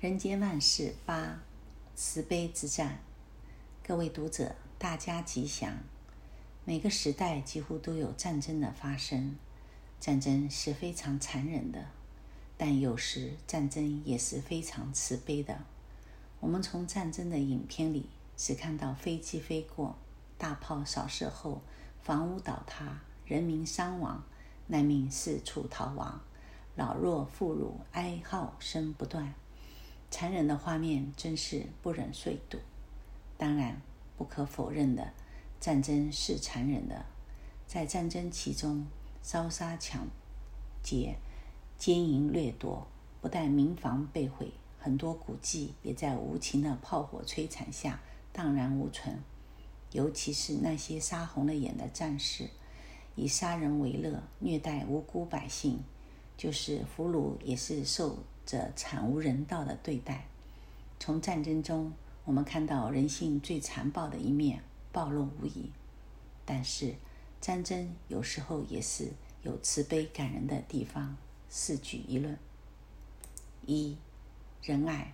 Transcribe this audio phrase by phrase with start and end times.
[0.00, 1.40] 人间万事八，
[1.96, 3.00] 慈悲之战。
[3.84, 5.76] 各位读者，大家吉祥。
[6.64, 9.34] 每个时代几乎都有战争的发生，
[9.98, 11.86] 战争是非常残忍的，
[12.56, 15.64] 但有时战争也是非常慈悲的。
[16.38, 19.98] 我们从战争的影片里只看到飞机飞过、
[20.38, 21.60] 大炮扫射后
[22.04, 24.22] 房屋倒塌、人民伤亡、
[24.68, 26.20] 难民四处逃亡。
[26.76, 29.34] 老弱妇孺哀号声不断，
[30.10, 32.58] 残忍的画面真是不忍遂睹。
[33.36, 33.80] 当然，
[34.16, 35.12] 不可否认的，
[35.60, 37.04] 战争是残忍的。
[37.66, 38.86] 在战争其中，
[39.22, 40.06] 烧杀抢
[40.82, 41.16] 劫、
[41.76, 42.86] 奸淫掠夺，
[43.20, 48.00] 不但民房被毁，很多古迹也在无情的炮火摧残下
[48.32, 49.22] 荡然无存。
[49.92, 52.48] 尤其是那些杀红了眼的战士，
[53.14, 55.80] 以杀人为乐，虐待无辜百姓。
[56.36, 58.16] 就是俘虏也是受
[58.48, 60.24] 着惨无人道的对待。
[60.98, 61.92] 从战争中，
[62.24, 65.70] 我们看到人性最残暴的一面暴露无遗。
[66.46, 66.94] 但是，
[67.42, 71.14] 战争有时候也是有慈悲感人的地方。
[71.50, 72.38] 四举一论：
[73.66, 73.98] 一、
[74.62, 75.12] 仁爱。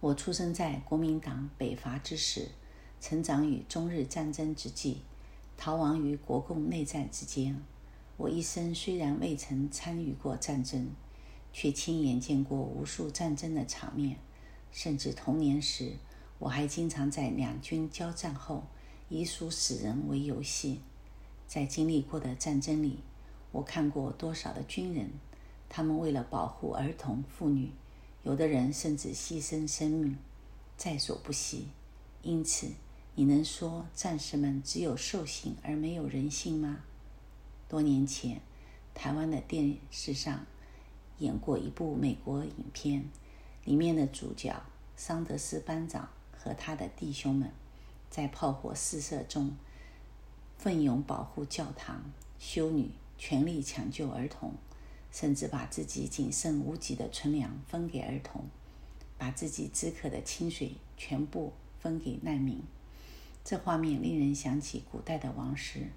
[0.00, 2.50] 我出生在国民党北伐之时，
[3.00, 5.00] 成长于中日战争之际，
[5.56, 7.62] 逃亡于国共内战之间。
[8.16, 10.88] 我一生虽然未曾参与过战争，
[11.52, 14.18] 却亲眼见过无数战争的场面。
[14.70, 15.92] 甚至童年时，
[16.38, 18.64] 我还经常在两军交战后，
[19.08, 20.80] 以数死人为游戏。
[21.46, 23.00] 在经历过的战争里，
[23.52, 25.10] 我看过多少的军人，
[25.68, 27.70] 他们为了保护儿童妇女，
[28.22, 30.16] 有的人甚至牺牲生命，
[30.76, 31.68] 在所不惜。
[32.22, 32.68] 因此，
[33.14, 36.78] 你能说战士们只有兽性而没有人性吗？
[37.74, 38.40] 多年前，
[38.94, 40.46] 台湾的电视上
[41.18, 43.10] 演过一部美国影片，
[43.64, 44.62] 里面的主角
[44.94, 46.08] 桑德斯班长
[46.38, 47.50] 和他的弟兄们，
[48.08, 49.56] 在炮火四射中
[50.56, 54.52] 奋勇保护教堂、修女，全力抢救儿童，
[55.10, 58.44] 甚至把自己仅剩无几的存粮分给儿童，
[59.18, 62.62] 把自己止渴的清水全部分给难民。
[63.42, 65.88] 这画面令人想起古代的王师。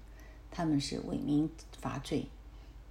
[0.50, 1.48] 他们是为民
[1.80, 2.26] 伐罪，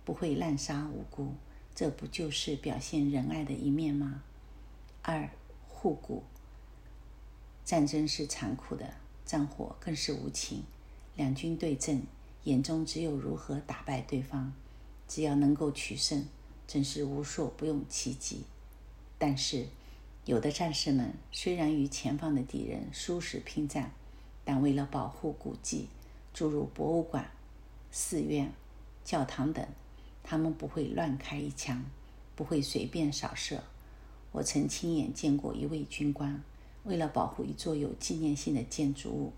[0.06, 1.34] 不会滥杀无辜，
[1.76, 4.24] 这不就是表现仁爱的一面吗？
[5.02, 5.30] 二
[5.68, 6.24] 护谷，
[7.66, 8.94] 战争是残酷的，
[9.26, 10.64] 战火更是无情。
[11.16, 12.04] 两军对阵，
[12.44, 14.54] 眼中只有如何打败对方，
[15.08, 16.26] 只要能够取胜，
[16.68, 18.44] 真是无所不用其极。
[19.18, 19.68] 但是，
[20.26, 23.92] 有的战士们虽然与前方的敌人殊死拼战，
[24.46, 25.88] 但为了保护古迹，
[26.34, 27.32] 诸如博物馆。
[27.92, 28.54] 寺院、
[29.04, 29.66] 教堂等，
[30.24, 31.84] 他们不会乱开一枪，
[32.36, 33.64] 不会随便扫射。
[34.32, 36.44] 我曾亲眼见过一位军官，
[36.84, 39.34] 为了保护一座有纪念性的建筑物，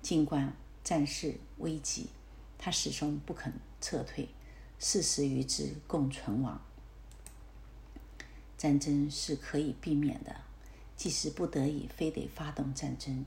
[0.00, 2.08] 尽管战事危急，
[2.56, 4.28] 他始终不肯撤退，
[4.78, 6.60] 四十余只共存亡。
[8.56, 10.34] 战争是可以避免的，
[10.96, 13.24] 即使不得已非得发动战争，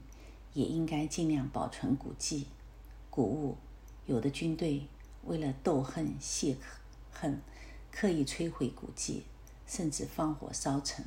[0.53, 2.47] 也应该尽量保存古迹、
[3.09, 3.57] 古物。
[4.05, 4.87] 有的军队
[5.23, 6.57] 为了斗恨、泄
[7.11, 7.41] 恨，
[7.91, 9.23] 刻意摧毁古迹，
[9.67, 11.05] 甚至放火烧城，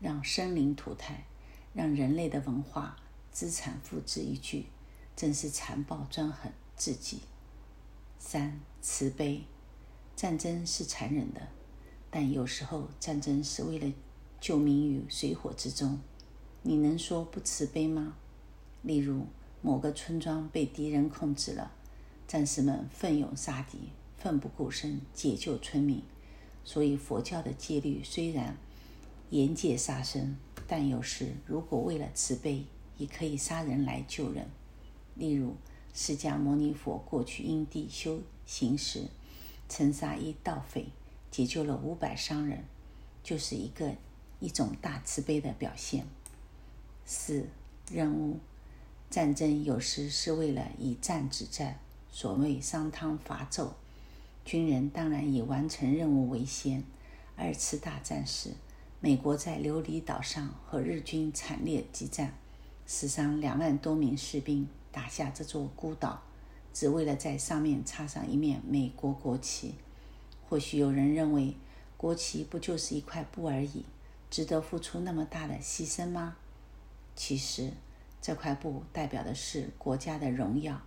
[0.00, 1.24] 让生灵涂炭，
[1.72, 2.96] 让人类的文化
[3.32, 4.66] 资产付之一炬，
[5.16, 7.20] 真是残暴专横至极。
[8.18, 9.44] 三、慈悲，
[10.14, 11.48] 战争是残忍的，
[12.10, 13.92] 但有时候战争是为了
[14.40, 16.00] 救民于水火之中，
[16.62, 18.16] 你能说不慈悲吗？
[18.82, 19.26] 例如
[19.62, 21.72] 某个村庄被敌人控制了。
[22.26, 23.78] 战士们奋勇杀敌，
[24.16, 26.02] 奋不顾身解救村民。
[26.64, 28.56] 所以佛教的戒律虽然
[29.30, 30.36] 严戒杀生，
[30.66, 32.64] 但有时如果为了慈悲，
[32.96, 34.48] 也可以杀人来救人。
[35.14, 35.54] 例如，
[35.92, 39.08] 释迦牟尼佛过去因地修行时，
[39.68, 40.86] 曾杀一盗匪，
[41.30, 42.64] 解救了五百商人，
[43.22, 43.94] 就是一个
[44.40, 46.06] 一种大慈悲的表现。
[47.04, 47.46] 四、
[47.90, 48.38] 任务，
[49.10, 51.78] 战争有时是为了以战止战。
[52.16, 53.70] 所谓商汤伐纣，
[54.44, 56.84] 军人当然以完成任务为先。
[57.34, 58.50] 二次大战时，
[59.00, 62.32] 美国在琉璃岛上和日军惨烈激战，
[62.86, 66.22] 死伤两万多名士兵，打下这座孤岛，
[66.72, 69.74] 只为了在上面插上一面美国国旗。
[70.48, 71.56] 或许有人认为，
[71.96, 73.84] 国旗不就是一块布而已，
[74.30, 76.36] 值得付出那么大的牺牲吗？
[77.16, 77.72] 其实，
[78.22, 80.80] 这块布代表的是国家的荣耀。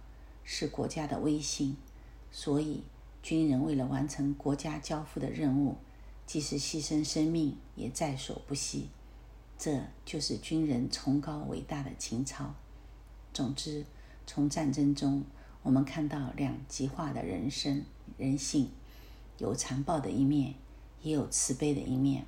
[0.50, 1.76] 是国家的威信，
[2.32, 2.82] 所以
[3.22, 5.76] 军人为了完成国家交付的任务，
[6.26, 8.88] 即使牺牲生命也在所不惜。
[9.60, 12.56] 这就是军人崇高伟大的情操。
[13.34, 13.86] 总之，
[14.26, 15.26] 从战争中
[15.64, 17.84] 我们看到两极化的人生
[18.18, 18.70] 人性，
[19.40, 20.54] 有残暴的一面，
[21.02, 22.26] 也有慈悲的一面。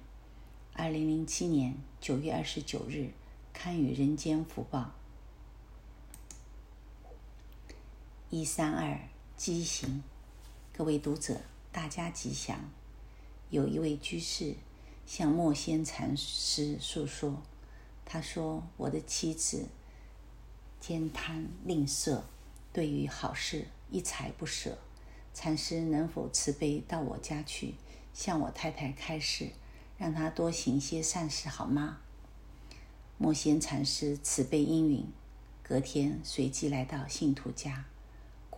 [0.74, 3.12] 二零零七年九月二十九日，
[3.54, 4.80] 刊于《人间福报》。
[8.31, 9.00] 一三二
[9.36, 10.04] 畸形，
[10.72, 11.42] 各位读者，
[11.72, 12.70] 大家吉祥。
[13.50, 14.54] 有一位居士
[15.08, 17.42] 向默仙禅师诉说，
[18.06, 19.68] 他说：“我的妻子
[20.80, 22.22] 慳贪吝啬，
[22.72, 24.78] 对于好事一财不舍。
[25.34, 27.74] 禅师能否慈悲到我家去，
[28.14, 29.50] 向我太太开示，
[29.98, 31.98] 让她多行些善事，好吗？”
[33.18, 35.08] 默仙禅师慈悲应允，
[35.64, 37.86] 隔天随即来到信徒家。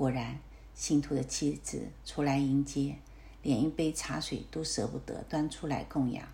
[0.01, 0.39] 果然，
[0.73, 2.95] 信徒的妻子出来迎接，
[3.43, 6.27] 连一杯茶水都舍不得端出来供养。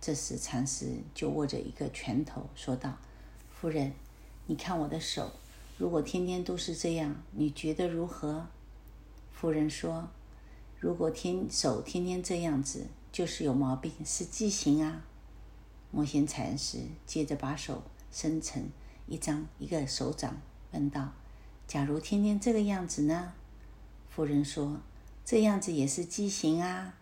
[0.00, 2.96] 这时，禅师就握着一个拳头说道
[3.52, 3.92] ：“夫人，
[4.46, 5.30] 你看我的手，
[5.76, 8.46] 如果天天都是这样，你觉得如何？”
[9.30, 10.08] 夫人说
[10.80, 15.04] ：“如果天手天天这样子，就是有毛病，是畸形啊。”
[15.92, 18.66] 摩仙禅师接着把手伸成
[19.06, 20.40] 一张一个手掌，
[20.72, 21.12] 问道。
[21.66, 23.32] 假如天天这个样子呢？
[24.08, 24.80] 夫人说
[25.24, 26.94] ：“这样子也是畸形啊。”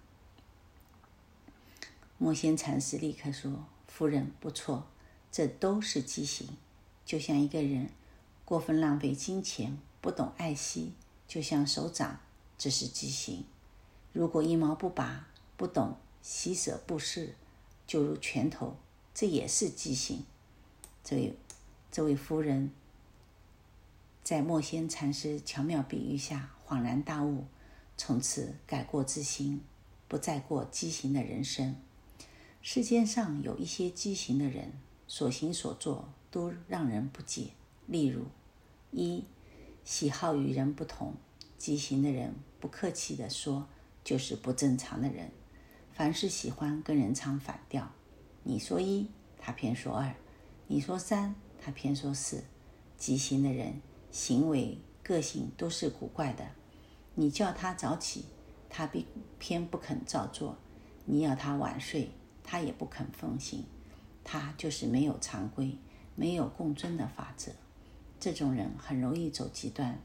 [2.17, 4.87] 默仙禅师立刻说：“夫人不错，
[5.31, 6.49] 这都是畸形。
[7.05, 7.91] 就像一个人
[8.47, 10.93] 过分浪费金钱，不懂爱惜，
[11.29, 12.21] 就像手掌，
[12.57, 13.45] 这是畸形。
[14.13, 15.27] 如果一毛不拔，
[15.59, 17.35] 不懂惜舍布施，
[17.87, 18.77] 就如拳头，
[19.13, 20.25] 这也是畸形。”
[21.05, 21.37] 这位
[21.91, 22.71] 这位夫人。
[24.23, 27.47] 在默仙禅师巧妙比喻下，恍然大悟，
[27.97, 29.61] 从此改过自新，
[30.07, 31.75] 不再过畸形的人生。
[32.61, 34.75] 世间上有一些畸形的人，
[35.09, 37.49] 所行所作都让人不解。
[37.89, 38.27] 例如，
[38.93, 39.25] 一
[39.85, 41.15] 喜好与人不同，
[41.59, 43.67] 畸形的人，不客气地说，
[44.05, 45.33] 就是不正常的人。
[45.93, 47.91] 凡是喜欢跟人唱反调，
[48.45, 50.15] 你说一，他偏说二；
[50.69, 52.45] 你说三，他偏说四。
[52.97, 53.83] 畸形的人。
[54.13, 56.47] 行为个性都是古怪的，
[57.15, 58.27] 你叫他早起，
[58.69, 59.05] 他偏
[59.39, 60.55] 偏不肯照做；
[61.07, 62.11] 你要他晚睡，
[62.45, 63.65] 他也不肯奉行。
[64.23, 65.77] 他就是没有常规，
[66.15, 67.51] 没有共尊的法则。
[68.21, 69.99] 这种人很容易走极端，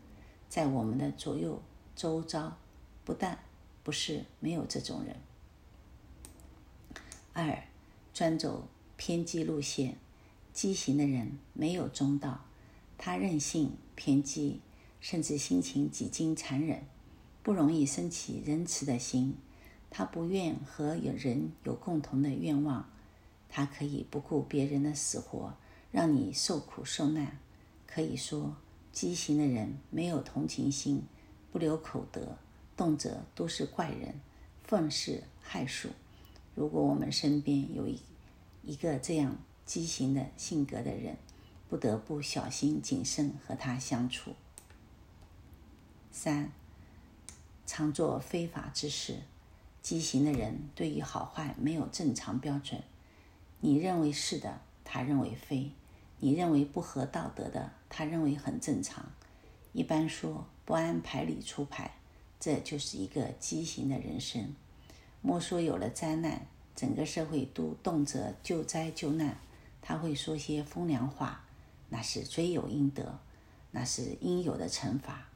[0.50, 1.62] 在我们的左右
[1.96, 2.58] 周遭，
[3.04, 3.38] 不但
[3.84, 5.18] 不是没有这种人。
[7.34, 7.64] 二，
[8.14, 9.98] 专走偏激路线，
[10.54, 12.46] 畸形的人没有中道。
[12.98, 14.62] 他任性、偏激，
[15.02, 16.86] 甚至心情几经残忍，
[17.42, 19.36] 不容易生起仁慈的心。
[19.90, 22.88] 他不愿和有人有共同的愿望，
[23.50, 25.54] 他可以不顾别人的死活，
[25.92, 27.40] 让你受苦受难。
[27.88, 28.56] 可以说，
[28.92, 31.02] 畸形的人没有同情心，
[31.52, 32.38] 不留口德，
[32.76, 34.22] 动辄都是怪人，
[34.64, 35.90] 愤世害俗。
[36.54, 38.00] 如果我们身边有一
[38.64, 41.18] 一个这样畸形的性格的人，
[41.70, 44.36] 不得不小心谨慎和他相处。
[46.12, 46.52] 三，
[47.66, 49.20] 常做非法之事，
[49.82, 52.82] 畸形的人对于好坏没有正常标准。
[53.60, 55.72] 你认为是的，他认为非；
[56.20, 59.06] 你认为不合道德的，他认为很正常。
[59.74, 61.96] 一般说，不按牌理出牌，
[62.40, 64.56] 这就是一个畸形的人生。
[65.22, 69.38] 莫说有了灾难，整个社会都动辄救灾救难，
[69.82, 71.44] 他会说些风凉话。
[71.90, 73.20] 那是罪有应得，
[73.72, 75.30] 那是应有的惩罚。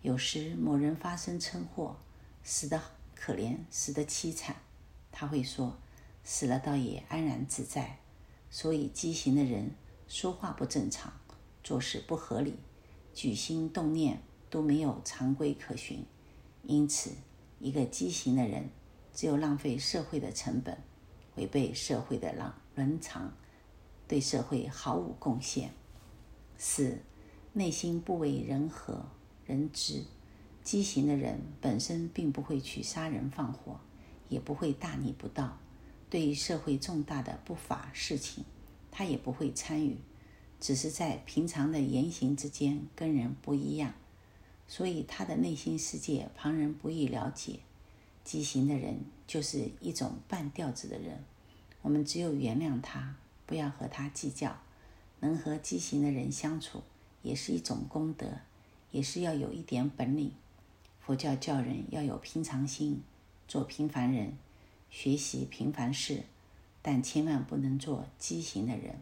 [0.00, 1.96] 有时某人发生车祸，
[2.42, 2.80] 死得
[3.14, 4.56] 可怜，死得凄惨，
[5.12, 5.78] 他会说
[6.24, 7.98] ：“死了倒也安然自在。”
[8.50, 9.70] 所以畸形的人
[10.08, 11.12] 说话不正常，
[11.62, 12.56] 做事不合理，
[13.14, 16.04] 举心动念都没有常规可循。
[16.64, 17.10] 因此，
[17.58, 18.70] 一个畸形的人，
[19.14, 20.82] 只有浪费社会的成本，
[21.36, 22.34] 违背社会的
[22.74, 23.32] 伦常，
[24.08, 25.72] 对社会毫无贡献。
[26.64, 27.00] 四，
[27.54, 29.04] 内心不为人和
[29.44, 30.04] 人知，
[30.62, 33.80] 畸形的人本身并不会去杀人放火，
[34.28, 35.58] 也不会大逆不道。
[36.08, 38.44] 对于社会重大的不法事情，
[38.92, 39.96] 他也不会参与，
[40.60, 43.94] 只是在平常的言行之间跟人不一样，
[44.68, 47.58] 所以他的内心世界旁人不易了解。
[48.22, 51.24] 畸形的人就是一种半吊子的人，
[51.82, 53.16] 我们只有原谅他，
[53.46, 54.56] 不要和他计较。
[55.22, 56.82] 能和畸形的人相处，
[57.22, 58.26] 也是一种功德，
[58.90, 60.32] 也是要有一点本领。
[61.00, 63.02] 佛教教人要有平常心，
[63.46, 64.36] 做平凡人，
[64.90, 66.24] 学习平凡事，
[66.82, 68.96] 但千万不能做畸形的人。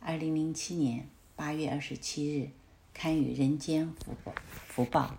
[0.00, 2.50] 二零零七年八月二十七日，
[2.92, 4.32] 刊于《人间福报》
[4.66, 5.16] 福报。